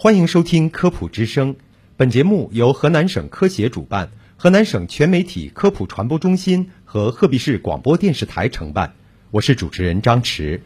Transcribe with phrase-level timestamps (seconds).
[0.00, 1.56] 欢迎收听科普之声，
[1.96, 8.94] 本节目由河南省科协主办，河南省全媒体科普传播中心和鹤壁市广播电视台承办。
[9.32, 10.62] 我是主持人张驰。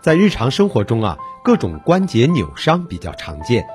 [0.00, 3.66] 在日常生活中啊，各种关节扭伤比较常见。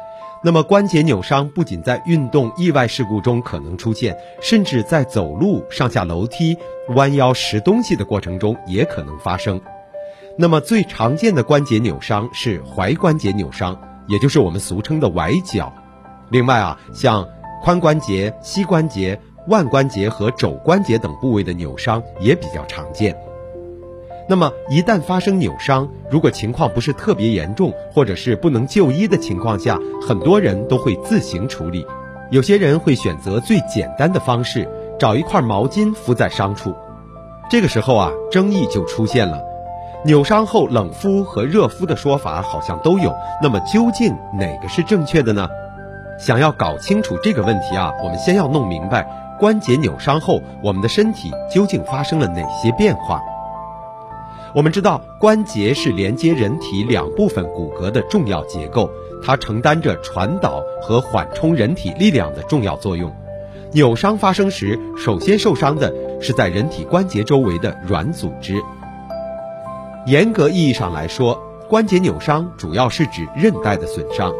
[0.44, 6.58] 那么，关节扭伤不仅在运动意外事故中可能出现，甚至在走路、上下楼梯、
[6.96, 9.62] 弯腰拾东西的过程中也可能发生。
[10.40, 13.76] 那么最常见的关节扭伤是踝关节扭伤，
[14.08, 15.74] 也就是我们俗称的崴脚。
[16.30, 17.28] 另外啊，像
[17.66, 23.18] 髋关节、膝关节、腕关节和肘关节等部位的扭伤也比较常见。
[24.30, 31.84] 那么一旦发生扭伤，如果情况不是特别严重，或者是不能就医的情况下，很多人都会自行处理。
[32.30, 36.76] 有些人会选择最简单的方式，找一块毛巾敷在伤处。
[37.50, 39.42] 这个时候啊，争议就出现了。
[40.06, 45.50] 扭伤后冷敷和热敷的说法好像都有，那么究竟哪个是正确的呢？
[46.20, 49.08] 想要搞清楚这个问题啊，我们先要弄明白
[49.40, 53.22] 关节扭伤后我们的身体究竟发生了哪些变化。
[54.56, 58.90] 我们知道关节是连接人体两部分骨骼的重要结构，
[59.24, 63.14] 它承担着传导和缓冲人体力量的重要作用。
[63.74, 68.60] 扭伤发生时，首先受伤的是在人体关节周围的软组织。
[70.08, 74.34] 严格意义上来说，关节扭伤主要是指韧带的损伤，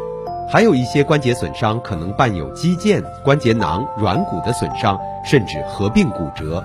[0.50, 6.64] 还有一些关节损伤可能伴有肌腱、关节囊、软骨的损伤，甚至合并骨折。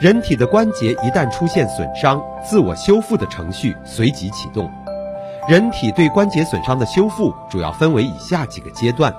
[0.00, 4.70] 人体的关节一旦出现损伤，自我修复的程序随即启动。
[5.48, 9.12] 人体对关节损伤的修复主要分为以下几个阶段：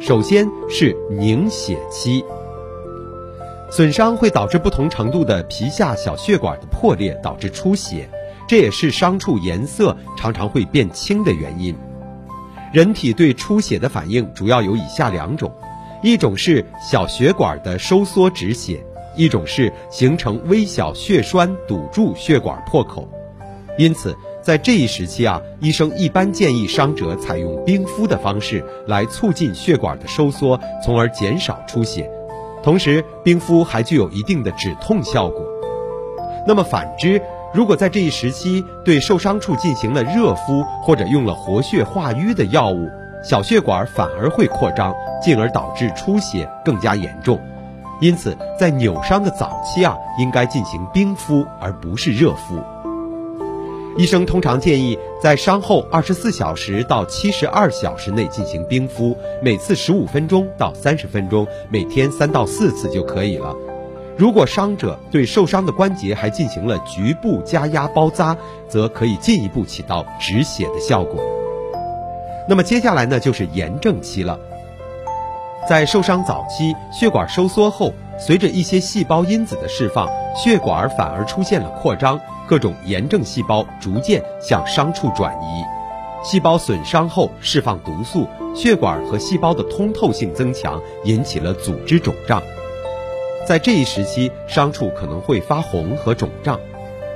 [0.00, 2.24] 首先是凝血期。
[3.70, 8.08] 损伤会导致不同程度的皮下小血管的破裂，导致出血，
[8.46, 11.74] 这也是伤处颜色常常会变青的原因。
[12.72, 15.50] 人体对出血的反应主要有以下两种：
[16.02, 18.84] 一种是小血管的收缩止血，
[19.16, 23.08] 一种是形成微小血栓堵住血管破口。
[23.78, 32.10] 因此，在这一时期啊，医生一般建议伤者采用冰敷的方式来促进血管的收缩，从而减少出血。
[32.62, 35.44] 同时，冰敷还具有一定的止痛效果。
[36.46, 37.20] 那么反之，
[37.56, 42.86] 如果在这一时期对受伤处进行了热敷，或者用了活血化瘀的药物，
[43.24, 47.40] 小血管反而会扩张，进而导致出血更加严重。
[47.98, 52.62] 因此，在扭伤的早期啊，应该进行冰敷而不是热敷。
[53.96, 63.56] 医生通常建议在伤后二十四小时到七十二小时内进行冰敷，每次十五分钟到三十分钟，每天三到四次就可以了。
[64.18, 68.34] 如果伤者对受伤的关节还进行了局部加压包扎，
[68.66, 71.22] 则可以进一步起到止血的效果。
[72.48, 74.38] 那么接下来呢，就是炎症期了。
[75.68, 82.18] 在受伤早期，血管收缩后，随着一些细胞因子的释放，血管反而出现了扩张。
[82.48, 85.64] 各种炎症细胞逐渐向伤处转移，
[86.22, 92.40] 细胞损伤后释放毒素，血管和细胞的通透性增强，引起了组织肿胀。
[93.46, 96.58] 在这一时期，伤处可能会发红和肿胀，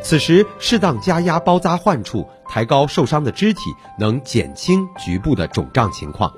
[0.01, 3.61] 此时适当加压包扎患处，抬高受伤的肢体，
[3.99, 6.33] 能减轻局部的肿胀情况。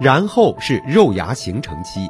[0.00, 2.08] 然后是肉芽形成期，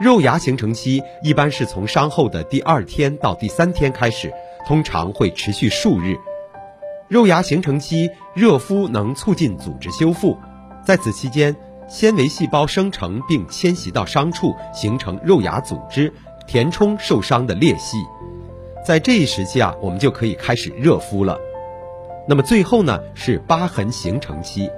[0.00, 4.32] 肉芽形成期一般是从伤后的第二天到第三天开始。
[4.66, 6.16] 通常会持续数日，
[7.06, 10.36] 肉芽形成期热敷能促进组织修复，
[10.84, 11.54] 在此期间，
[11.88, 16.12] 纤维细胞生成并迁徙到伤处，形成肉芽组织，
[16.46, 17.98] 填充受伤的裂隙。
[18.84, 21.38] 在这一时期啊，我们就可以开始热敷了。
[22.26, 24.70] 那么最后呢，是疤痕形成期，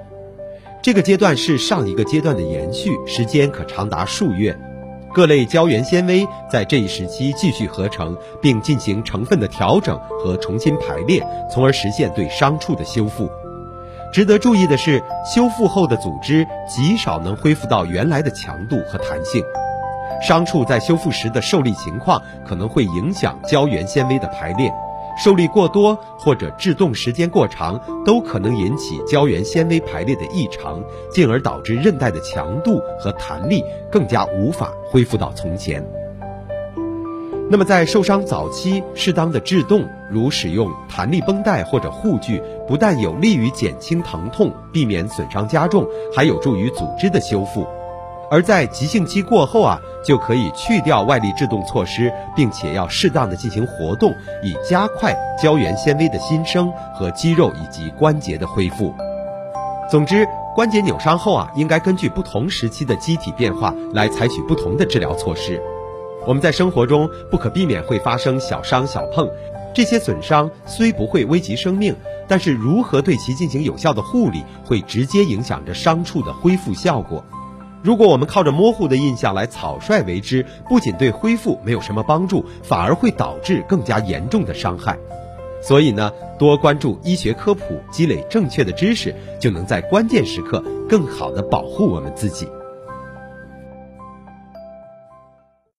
[0.81, 4.57] 这个阶段是上一个阶段的延续，时间可长达数月。
[5.13, 13.29] 各类胶原纤维在这一时期继续合成，并进行成分的调整和重新排列，从而实现对伤处的修复。
[14.17, 19.43] 值得注意的是，修复后的组织极少能恢复到原来的强度和弹性。
[20.23, 24.73] 伤处在修复时的受力情况可能会影响胶原纤维的排列。
[25.23, 35.85] 受力过多或者制动时间过长，都可能引起胶原纤维排列的异常，进而导致韧带的强度和弹力更加无法恢复到从前。
[37.49, 47.65] 那么在受伤早期，适当的制动，如使用弹力绷带或者护具，不但有利于减轻疼痛，避免损伤加重，还有助于组织的修复。
[48.29, 58.93] 而在急性期过后啊，就可以去掉外力制动措施，并且要适当的进行活动，以加快胶原纤维的新生和肌肉以及关节的恢复。
[59.89, 65.61] 总之，关节扭伤后啊，应该根据不同时期的机体变化来采取不同的治疗措施。
[66.27, 69.29] 我们在生活中不可避免会发生小伤小碰，
[69.73, 71.95] 这些损伤虽不会危及生命，
[72.27, 77.23] 但是如何对其进行有效的护理，会直接影响着伤处的恢复效果。
[77.81, 84.97] 如果我们靠着模糊的印象来草率为之，不仅对恢复没有什么帮助，反而会导致更加严重的伤害。
[85.61, 92.49] 所以呢，多关注医学科普，积累正确的知识，就能在关键时刻更好的保护我们自己。